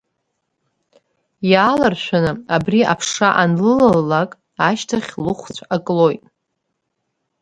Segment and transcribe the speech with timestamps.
[1.51, 4.31] Иаалыршәаны, абри аԥша анлылалак
[4.67, 6.23] ашьҭахь, лыхәцә аклоит.